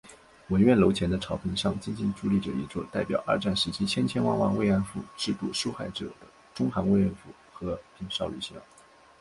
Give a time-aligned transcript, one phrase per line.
[0.47, 8.57] 文苑楼前的草坪上静静矗立着一座代表二战时期千千万万“慰安妇”制度受害者的中韩“慰安妇”和平少女像